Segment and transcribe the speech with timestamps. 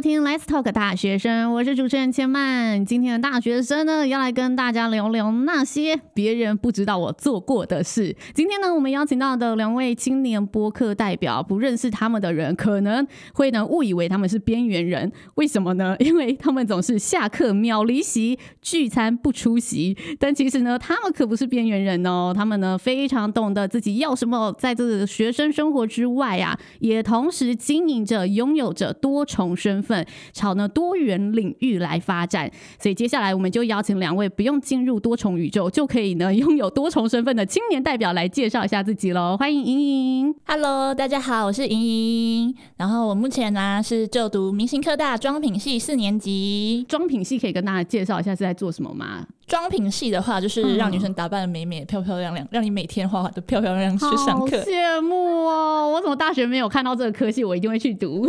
[0.00, 2.86] 收听 Let's Talk 大学生，我是主持人千曼。
[2.86, 8.16] 今天的大学生呢，要来跟大家聊聊那些别人不知道我做过的事。
[8.32, 15.12] 今天呢，我们邀请到的两位青年播客代表，不认识他们的人可能会呢误以为他们是边缘人。
[15.34, 15.94] 为什么呢？
[16.00, 19.94] 因为他们总是下课秒离席，聚餐不出席。
[20.18, 22.32] 但其实呢，他们可不是边缘人哦。
[22.34, 29.89] 他们呢非常懂得自己要什么，在这个学生生活之外啊，也同时经营着、拥有着多重身份
[30.32, 39.36] 朝呢多元领域来发展，所以接下来我们就邀请两位不用进入多重宇宙就可以呢拥有多重身份的青年代表来介绍一下自己喽。
[39.38, 42.54] 欢迎莹莹，Hello，大家好，我是莹莹。
[42.76, 46.84] 然后我目前呢是就读明星科大妆品系四年级。
[46.88, 49.26] 妆品系可以跟大家介绍一下是在做什么吗？
[49.46, 54.58] 妆品系的话，就是让女生打扮的美美、漂漂亮亮，让你每天化化都漂漂亮亮去上课。
[54.58, 55.90] 羡慕哦！
[55.92, 57.42] 我怎么大学没有看到这个科系？
[57.42, 58.28] 我一定会去读。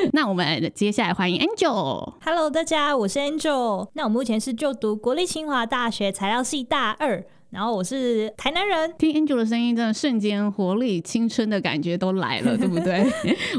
[0.12, 2.12] 那我们接下来欢迎 Angel。
[2.24, 3.88] Hello，大家，我是 Angel。
[3.94, 7.24] 那我目前是就读国立清华大学材料系大二。
[7.50, 13.06] 然后我是台南人，听 Angel 的声音，真的瞬间活力、青春的感觉都来了， 对不对？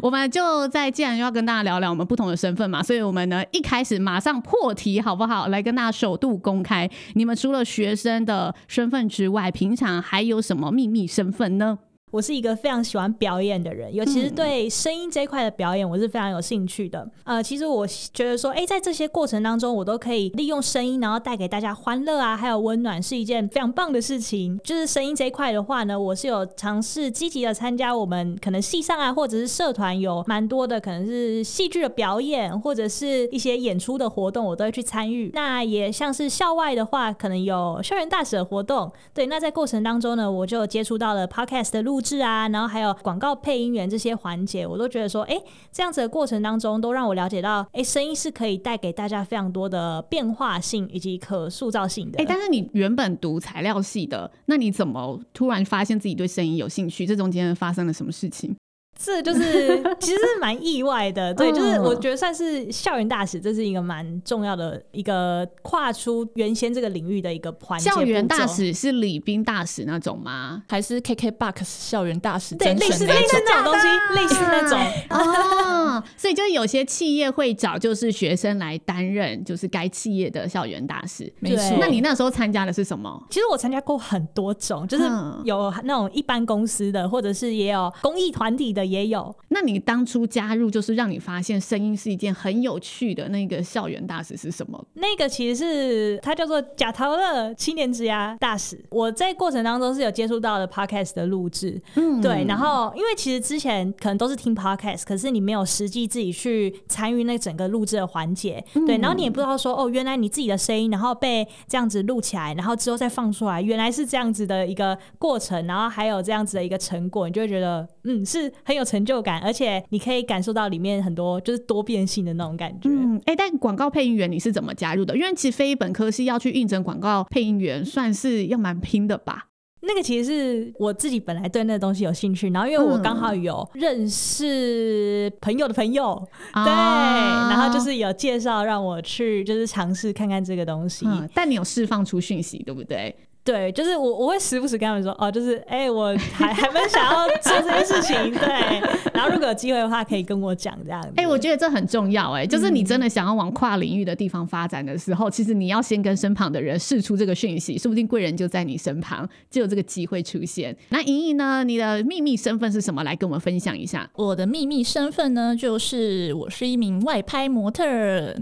[0.01, 5.47] 我们就在既然要跟大家聊聊我们不同的身份嘛，所以我们呢一开始马上破题，好不好？
[5.47, 11.79] 来跟大家首度公开，你们除了学生的身份之外，平常还有什么秘密身份呢？
[12.09, 17.05] 我是一个非常喜欢表演的人，尤其是对声音这一块的表演，我是非常有兴趣的。
[17.25, 24.57] 呃，其实我觉得说，哎，在这些过程当中，我都可以利用声音，然后带给大家欢乐啊，还有温暖，是一件非常棒的事情。
[24.63, 35.29] 就是声音这一块的话呢，我是有尝试积极的参加我们可能戏上啊，或者是社团有蛮多的可能是戏剧的表演，或者是一些演出的活动，我都会去参与。
[35.33, 38.89] 那也像是校外的话，可能有校园大使的活动。
[39.13, 41.96] 对，那在过程当中呢，我就接触到了 Podcast 的录。
[41.97, 45.35] 录制啊，然后还有广告配音员这些环节，我都觉得说，哎，
[45.71, 52.19] 这样子的过程当中，都让我了解到，哎，声音是可以带给大家非常多的变化性以及可塑造性的。
[52.19, 57.03] 哎，但是你原本读材料系的，那你怎么突然发现自己对声音有兴趣？
[57.07, 58.55] 这中间发生了什么事情？
[58.99, 67.89] 这就是其实蛮意外的，对，就是我觉得算是校园大使，这是一个蛮重要的一个跨出原先这个领域的一个环节。
[67.89, 70.63] 校园大使是礼宾大使那种吗？
[70.67, 72.55] 还是 KKBOX 校园大使？
[72.55, 74.79] 对，类似类似那种东西，类似那种。
[75.11, 81.31] 哦，所以就是有些企业会找就是学生来担任就是该企业的校园大使。
[81.39, 81.77] 没错。
[81.79, 83.23] 那你那时候参加的是什么？
[83.29, 85.03] 其实我参加过很多种，就是
[85.43, 88.86] 有那种一般公司的，或者是也有公益团体的。
[88.87, 89.35] 也有。
[89.49, 94.83] 那你当初加入，就是让你发现声音是一件很有趣的那个校园大使是什么？
[94.93, 98.83] 那个其实是它叫做贾陶乐青年职涯大使。
[98.89, 102.45] 我在过程当中是有接触到的 podcast 的录制，嗯，对。
[102.47, 108.97] 然后因为其实之前可能都是听 podcast，可是你没有实际自己去参与那整个录制的环节，嗯，对。
[108.97, 122.87] 然后你也不知道说哦，原来你自己的声音，然后被这样子录起来，然后之后再放出来，原来是这样子的一个过程，然后还有这样子的一个成果，你就会觉得嗯，是很有成就感，而且你可以感受到里面很多就是多变性的那种感觉。
[122.89, 125.15] 嗯，哎、欸，但广告配音员你是怎么加入的？
[125.15, 129.47] 因为其实非本科系要去应征广告配音员，算是要蛮拼的吧？
[129.81, 136.21] 那个其实是我自己本来对那个东西有兴趣，然后因为我刚好有认识朋友的朋友，
[136.53, 141.05] 嗯、对、啊，然后就是有介绍让我去就是尝试看看这个东西。
[141.07, 143.15] 嗯、但你有释放出讯息，对不对？
[143.47, 148.81] 对，就是我，我会时不时跟他们说，哦，就是，哎、欸，我还还蛮想要做这件事情，对。
[149.13, 151.13] 然后如果有机会的话，可以跟我讲这样子。
[151.15, 160.75] 哎、欸，我觉得这很重要、欸，哎，就是你真的想要往跨领域的地方发展的时候，嗯、其实你要先跟身旁的人试出这个讯息，说不定贵人就在你身旁，就有这个机会出现。
[160.89, 161.63] 那莹莹呢？
[161.63, 163.03] 你的秘密身份是什么？
[163.05, 164.09] 来跟我们分享一下。
[164.15, 167.85] 我的秘密身份呢，就是我是一名外拍模特，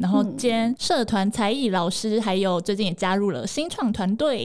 [0.02, 4.36] 然后兼社团才艺老师，还有最近也加入了新创团队。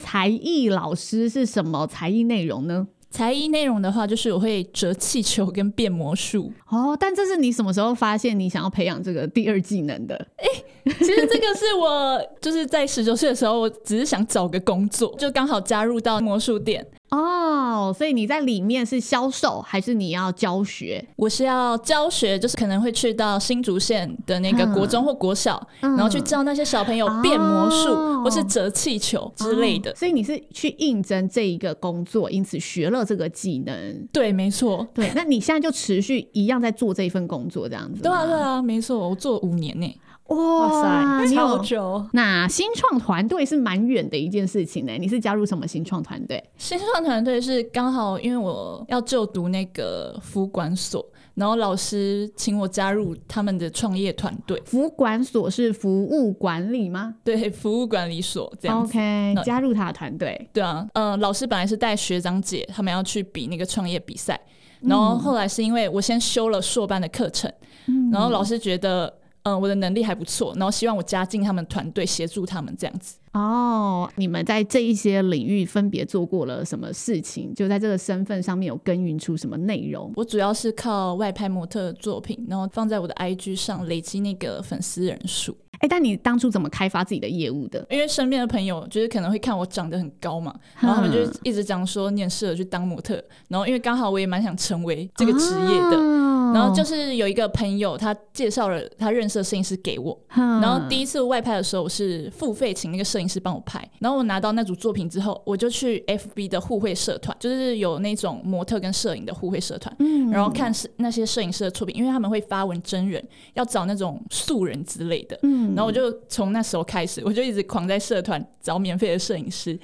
[0.00, 2.88] 才艺老师是什么才艺内容呢？
[3.10, 6.96] 才艺内容的话，就是我会折气球跟变魔术哦。
[6.98, 10.14] 但这是你什么时候发现你想要培养这个第二技能的？
[10.36, 16.86] 哎、欸，其实这个是我就是在十九岁的时候，我只是想找个工作，就刚好加入到魔术店。
[17.10, 21.04] 哦，所以你在里面是销售还是你要教学？
[21.16, 29.94] 我是要教学，就是可能会去到新竹县的那个国中或国小，嗯、然后去教那些小朋友变魔术、哦、或是折气球之类的、哦。
[29.96, 34.08] 所以你是去应征这一个工作，因此学了这个技能。
[34.12, 34.86] 对，没错。
[34.94, 38.02] 对，那你现在就持续一样在做这一份工作，这样子？
[38.02, 40.00] 对啊，对啊，没错，我做五年呢。
[40.30, 42.06] 哇塞，超久！
[42.12, 44.92] 那新创团队是蛮远的一件事情呢。
[44.98, 46.42] 你是加入什么新创团队？
[46.56, 51.04] 新创团队是刚好因为我要就读那个服管所。
[51.34, 54.60] 然后老师请我加入他们的创业团队。
[54.66, 57.14] 服管所是服务管理吗？
[57.24, 58.92] 对，服务管理所这样子。
[58.92, 60.48] OK，加入他的团队。
[60.52, 64.38] 对啊，嗯、呃，老师本来是带学长姐他们要去比那个创业比赛，
[64.82, 67.50] 然后后来是因为我先修了硕班的课程，
[67.86, 69.12] 嗯、然后老师觉得
[69.42, 73.16] 嗯、呃、我的能力还不错，然后希望我加进他们团队协助他们这样子。
[73.32, 77.54] 哦，你们在这一些领域分别做过了什么事情？
[77.54, 80.12] 就在这个身份上面有耕耘出什么内容？
[80.16, 85.56] 我主要是靠外拍模特作品，然后放在我的 IG 上累积那个粉丝人数。
[85.78, 87.86] 哎，但你当初怎么开发自己的业务的？
[87.88, 95.96] 因为身边的朋友就是可能会看我长得很高嘛，然后他们就一直讲说你很适合去当模特，然后因为刚好我也蛮想成为这个职业的。
[95.96, 100.18] 啊然后就是有一个朋友，他介绍了他认识的摄影师给我。
[100.34, 103.82] 然后第一次外拍的时候，我是付费请那个摄影师帮我拍。
[103.98, 109.94] 然后我拿到那组作品之后，我就去 FB 的互惠社团，就是有那种模特跟摄影的互惠社团。
[110.30, 113.22] 然后看是那些摄影师的作品，因为他们会发文真人，
[113.54, 115.38] 要找那种素人之类的。
[115.74, 119.78] 然后我就从那时候开始，我就一直狂在社团找免费的摄影师，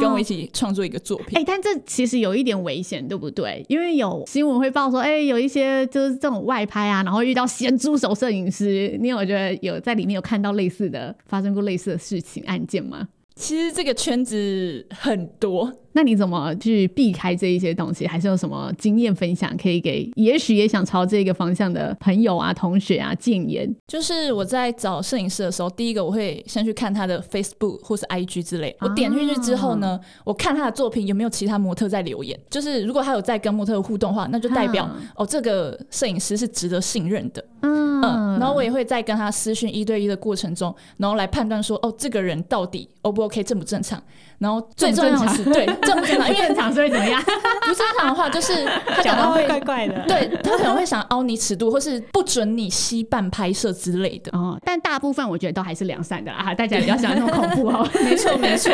[0.00, 1.38] 跟我一起创作一个作品。
[1.38, 3.64] 哎，但这其实有一点危险，对不对？
[3.68, 6.11] 因为有新闻会报说，哎，有一些就是。
[6.18, 13.08] 这种外拍啊，然后遇到咸猪手摄影师，你有觉得有在里面有看到类似的发生过类似的事情案件吗？
[13.34, 15.72] 其实这个圈子很多。
[15.94, 18.06] 那你怎么去避开这一些东西？
[18.06, 20.10] 还是有什么经验分享可以给？
[20.16, 23.70] 也许也想朝这个方向的朋友啊、同学啊建言。
[23.86, 28.74] 就是我在找摄影师的时候，第一个我会先去看他的 Facebook 或是 IG 之类。
[28.80, 32.38] 我点进去之后呢，啊、我看他的作品有没有其他模特在留言。
[32.48, 37.44] 就是如果他有在跟模特互动的话，那就代表、啊、哦，这个摄影师是值得信任的。
[37.60, 38.31] 嗯嗯。
[38.42, 44.02] 然后我也会在跟他私讯一对一的过程中，然后来判断说，哦，这个人到底 O 不 OK，正不正常？
[44.42, 46.28] 然后最重要的是，对，正不正常？
[46.28, 47.22] 因为正常是会怎么样？
[47.62, 50.04] 不正常的话，就是 他可能会怪怪的。
[50.08, 54.36] 对，他可能会想凹你尺度，或是不准你吸半拍摄之类的。
[54.36, 57.88] 哦，但大部分我觉得都还是良善的啊，大家不要想那么恐怖哦。
[58.02, 58.72] 没错，没错。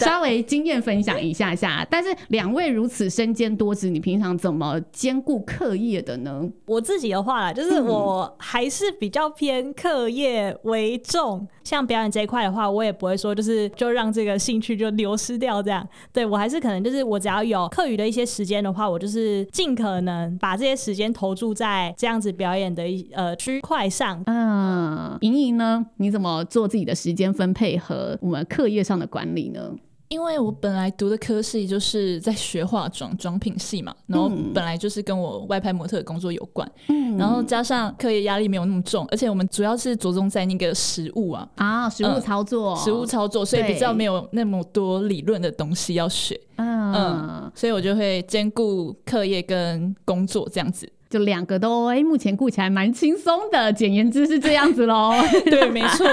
[0.00, 6.42] 稍微经验分享一下下，但是两位如此身兼多职，你平常怎么兼顾课业的呢？
[6.66, 11.46] 我自己的话啦，就是我还是比较偏课业为重。
[11.62, 15.86] 像表演这一块的话，我也不会说就是就让这个兴趣就流失掉这样。
[16.12, 24.22] 对，我还是可能就是我只要有课余的一些时间的话，我就是尽可能把这些时间投注在这样子表演的呃区块上。
[24.26, 29.70] 嗯，莹莹呢，你怎么做自己的时间分配和我们课业上的管理呢？
[30.14, 46.92] 因为我本来读的科系就是在学化妆妆品系嘛，然后本来就是跟我外拍模特的工作有关，嗯，然后加上课业压力没有那么重，而且我们主要是着重在那个实物啊啊，实物操作，实物操作，所以比较没有那么多理论的东西要学，嗯。
[46.94, 50.88] 嗯，所以我就会兼顾课业跟工作这样子。
[51.14, 53.72] 就两个都哎、欸，目前顾起来蛮轻松的。
[53.72, 55.12] 简言之是这样子喽。
[55.46, 56.04] 对，没错，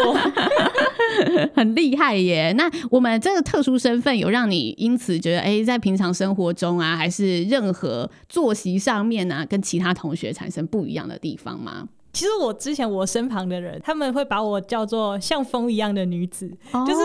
[1.56, 2.54] 很厉害耶。
[2.56, 11.88] 那我们这个特殊身份有让你因此觉得哎、欸，在平常生活中啊，还是任何作息上面啊，跟其他同学产生不一样的地方吗？
[12.14, 17.02] 其实我之前我身旁的人，他们会把我叫做像风一样的女子，哦、就是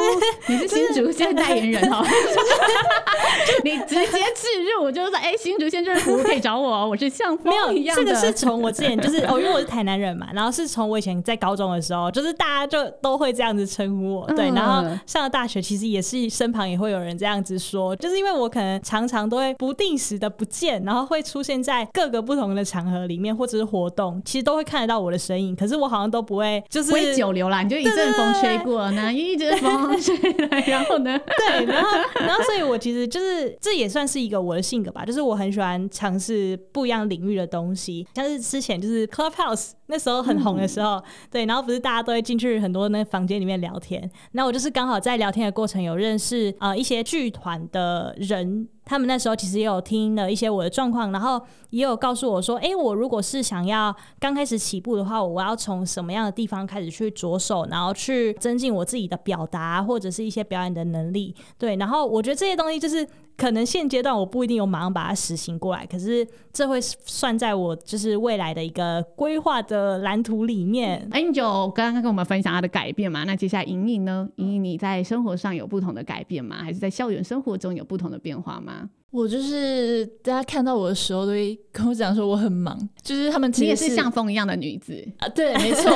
[0.48, 2.04] 你是新竹县代言人哦，
[3.62, 4.48] 你直接置
[4.78, 8.04] 入，就是说哎、欸，新竹县政府可以找我，我是像风一样的。
[8.04, 24.95] 这个是从我之前就是哦，因为我是台南人嘛，然后是从我以前在高中的时候，就是大家就都会这样子称呼我，对，然后上了大学，其实也是身旁也会有人这样子说，就是因为我可能常常都会不定时的不见，然后会出现在各个不同的场合里面或者是活动，其实都会看得到。
[24.98, 27.62] 我的身影，可是我好像都不会，就是不会久留啦。
[27.62, 30.16] 你就一阵风吹过，那一阵风吹
[30.48, 31.18] 来，然后呢？
[31.38, 48.68] 对，然后，然后，所以我其实就是这也算是一个我的性格吧，就是我很喜欢尝试不一样领域的东西，像是之前就是 Clubhouse 那时候很红的时候，嗯、对，然后不是大家都会进去很多那房间里面聊天，那我就是刚好在聊天的过程有认识啊、呃、一些剧团的人。
[48.86, 71.06] 他们那时候其实也有听了一些我的状况，然后也有告诉我说：“诶，我如果是想要刚开始起步的话，我要从什么样的地方开始去着手，然后去增进我自己的表达或者是一些表演的能力。”对，然后我觉得这些东西就是可能现阶段我不一定有马上把它实行过来，可是这会算在我就是未来的一个规划的蓝图里面。
[71.12, 74.28] Angel 刚刚跟我们分享他的改变嘛，那接下来莹莹呢？
[74.36, 76.56] 莹莹你在生活上有不同的改变吗？
[76.62, 78.88] 还是在校园生活中有不同的变化吗？
[79.10, 85.90] 我就是大家看到我的时候都会跟我讲说我很忙，就是他们其实你也是像风一样的女子啊，对，没错，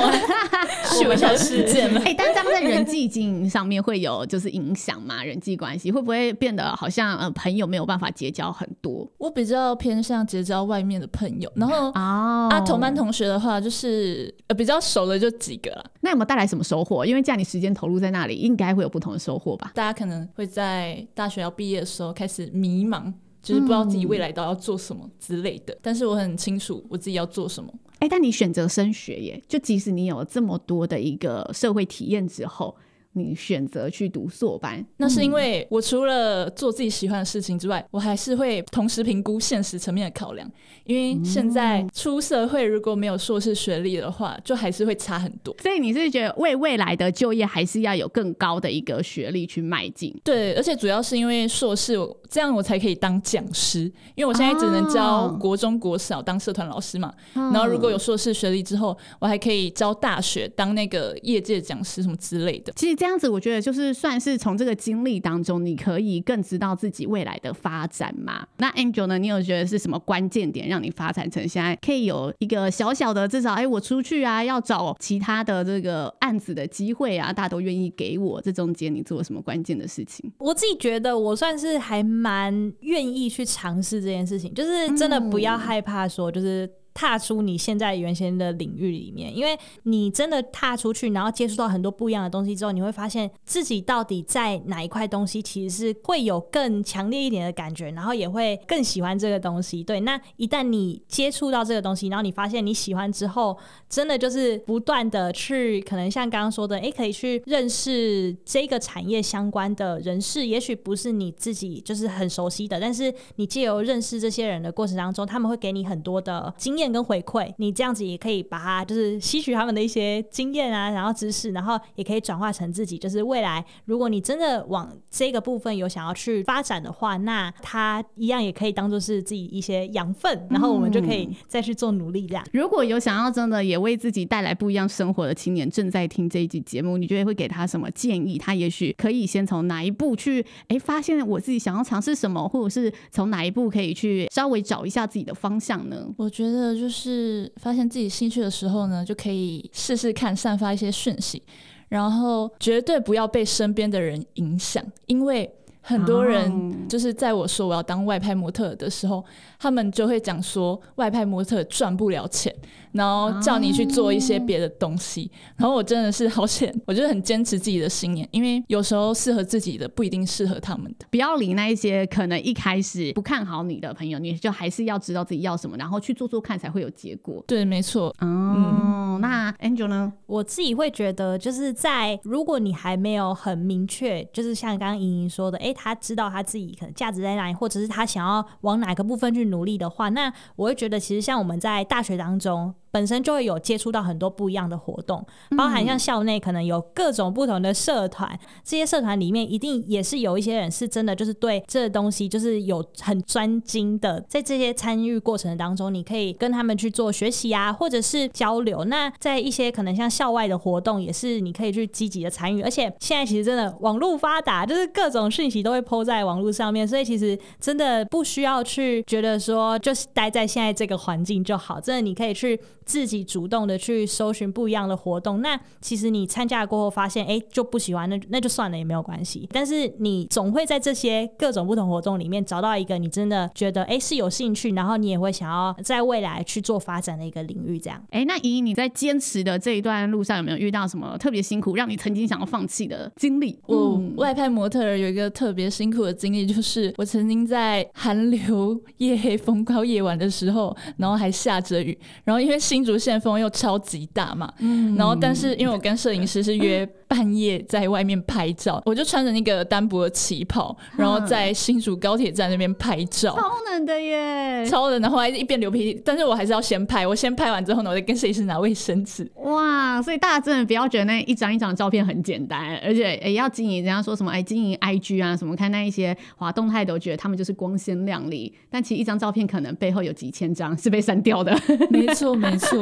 [0.98, 2.00] 秀一下世界嘛。
[2.04, 5.22] 哎，但是这样在人际经营上面会有就是影响吗？
[5.22, 9.06] 人际关系会不会变得好像呃朋友没有办法结交很多？
[9.18, 15.84] 我比较偏向结交外面的朋友，然后哦啊同班同学的话就是呃比较熟的就几个了。
[16.00, 17.04] 那有没有带来什么收获？
[17.04, 19.72] 因为这样你时间投入在那里，应该会有不同的收获吧？
[19.74, 23.09] 大家可能会在大学要毕业的时候开始迷茫。
[23.42, 27.72] 就是不知道自己未来到要做什么之类的，嗯、但是我很清楚我自己要做什么。
[28.00, 32.76] 哎、欸，但你选择升学耶，就即使你有了这么多的一个社会体验之后。
[33.12, 40.48] 你选择去读硕班，那是因为我除了做自己喜欢的事情之外，我还是会同时评估现实层面的考量。
[40.84, 45.52] 因为现在出社会如果没有硕士学历的话，就还是会差很多。
[45.60, 50.16] 所以你是觉得为未来的就业还是要有更高的一个学历去迈进？
[50.22, 51.96] 对，而且主要是因为硕士，
[52.28, 53.80] 这样我才可以当讲师。
[54.14, 57.12] 因为我现在只能教国中国小当社团老师嘛。
[57.34, 62.72] 然后如果有硕士学历之后，我还可以教大学当那个业界讲师什么之类的。
[62.76, 62.99] 其实。
[63.00, 68.46] 这样子，我觉得就是算是从这个经历当中，你可以更知道自己未来的发展嘛。
[68.58, 69.16] 那 Angel 呢？
[69.16, 78.38] 你有觉得是什么关键点让你发展成现在可以有一个小小的，至少哎，我出去啊，要找其他的这个案子的机会啊，大家都愿意给我。
[78.42, 80.30] 这中间你做了什么关键的事情？
[80.36, 86.70] 我自己觉得我算是还蛮愿意去尝试这件事情，就是真的不要害怕说，就是。
[86.92, 99.84] 踏出你现在原先的领域里面，因为你真的踏出去，然后接触到很多不一样的东西之后，你会发现自己到底在哪一块东西其实是会有更强烈一点的感觉，然后也会更喜欢这个东西。
[99.84, 103.56] 对，那一旦你接触到这个东西，然后你发现你喜欢之后，
[103.88, 116.79] 真的就是不断的去，可能像刚刚说的，诶，可以去认识这个产业相关的人士，也许不是你自己就是很熟悉的，但是你借由认识这些人的过程当中，他们会给你很多的经验。
[116.88, 122.96] 跟回馈，你这样子也可以把它就是吸取他们的一些经验啊，然后知识，然后也可以转化成自己。
[122.96, 132.26] 就是未来，如果你真的往这个部分有想要去发展的话，那它一样也可以当做是自己一些养分，然后我们就可以再去做努力。
[132.26, 138.38] 这样，如果有想要真的也为自己带来不一样生活的青年正在听这一集节目，你觉得会给他什么建议？
[138.38, 146.06] 他也许可以先从哪一步去哎发现我自己想要尝试什么，或者是从哪一步可以去稍微找一下自己的方向呢？
[146.16, 146.69] 我觉得。
[146.74, 151.42] 就是发现自己兴趣的时候呢，就可以试试看散发一些讯息，
[151.88, 159.24] 然后绝对不要被身边的人影响，因为很多人就是在我说我要当外拍模特的时候，
[159.58, 162.54] 他们就会讲说外拍模特赚不了钱。
[162.92, 171.06] 然后叫你去做一些别的东西，然后我真的是好险， 我就是很坚持自己的信念，因为有时候适合自己的不一定适合他们的。
[171.10, 177.42] 不要理那一些可能一开始不看好你的朋友，你就还是要知道自己要什么，然后去做做看才会有结果。
[177.46, 178.08] 对，没错。
[178.20, 180.12] 哦，嗯，那 Angel 呢？
[180.26, 192.74] 我自己会觉得，就是在如果你还没有很明确，就是像刚刚莹莹说的，哎，他知道他自己可能价值在哪里，或者是他想要往哪个部分去努力的话，那我会觉得，其实像我们在大学当中。
[192.90, 195.24] 本身就会有接触到很多不一样的活动，
[195.56, 208.84] 包含像校内可能有各种不同的社团，这些社团里面一定也是有一些人是真的就是对这东西就是有很专精的，在这些参与过程当中，你可以跟他们去做学习啊，或者是交流。
[208.84, 212.62] 那在一些可能像校外的活动，也是你可以去积极的参与。
[212.62, 222.60] 而且现在其实真的网络发达，就是各种讯息都会 po 在网络上面，所以其实真的不需要去觉得说就是待在现在这个环境就好，真的你可以去。
[222.90, 229.48] 自己主动的去搜寻不一样的活动，那其实你参加过后发现，哎、欸，就不喜欢，那那就算了，也没有关系。
[229.52, 237.78] 但是你总会在这些各种不同活动里面找到一个你真的觉得，哎、欸，是有兴趣，然后你也会想要在未来去做发展的一个领域。
[237.78, 243.56] 这样，哎、欸，那莹莹你在坚持的这一段路上有没有遇到什么特别辛苦，让你曾经想要放弃的经历？
[243.66, 269.28] 我、嗯、外派模特儿有一个特别辛苦的经历，就是我曾经在寒流、夜黑风高夜晚的时候，然后还下着雨，然后因为新新竹县风又超级大嘛，嗯、然后但是因为我跟摄影师是约半夜在外面拍照，嗯、 我就穿着那个单薄的旗袍，然后在新竹高铁站那边拍照，超冷的耶，超冷，然后还一边流鼻涕，但是我还是要先拍，我先拍完之后呢，我再跟摄影师拿卫生纸。
[269.42, 281.52] 哇，所以大家真的不要觉得那一张一张的照片很简单，而且也要经营，人家说什么哎，经营 IG 啊什么，看那一些滑动态都觉得他们就是光鲜亮丽，但其实一张照片可能背后有几千张是被删掉的。
[281.90, 282.56] 没错，没。
[282.60, 282.78] 错，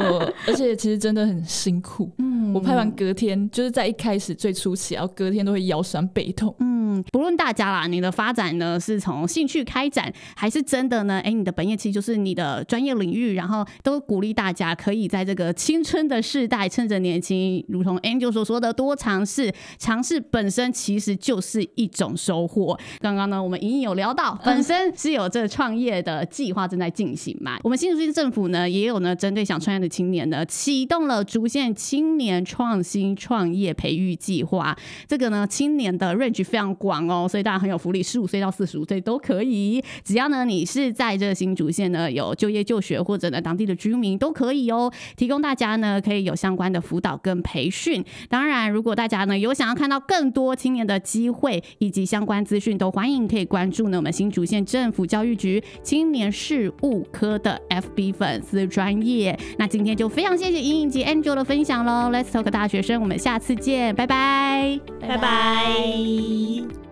[0.49, 2.11] 而且其实真的很辛苦。
[2.19, 6.55] 嗯，我拍完隔天就是在一开始最初期，然后隔天都会腰酸背痛。
[6.61, 11.15] 嗯，不论大家啦，你的发展呢是从兴趣开展，还是真的呢？
[11.19, 22.79] 哎、欸，你的本业其实就是你的专业领域，然后都鼓励大家可以在这个青春的世代，趁着年轻，如同 Angel 所说的，多尝试，尝试本身其实就是一种收获。
[23.01, 27.59] 刚刚呢，我们隐隐有聊到，本身是有这创业的计划正在进行嘛。
[27.63, 34.77] 我们新竹县政府呢，也有呢，针对想创业的青年呢，启动了竹县青年创新创业培育计划。
[35.07, 39.83] 这个呢，青年的 range 非常广哦，所以大家很有福利，十五岁到四十五岁都可以。
[40.05, 48.05] 只要呢，你是在这新竹县呢有就业就学，或者呢当地的居民都可以哦，提供大家呢可以有相关的辅导跟培训。
[48.29, 59.39] 当然，如果大家呢有想要看到更多青年的机会以及相关资讯，都欢迎可以关注呢我们新竹县政府教育局青年事务科的 FB 粉丝专业。
[59.59, 66.88] 那今天就非常谢谢莹莹及 Angel 的分享喽，Let's Talk 大学生，我们下次见，拜拜，拜拜。